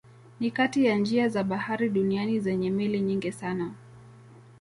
[0.39, 3.71] Ni kati ya njia za bahari duniani zenye meli nyingi sana.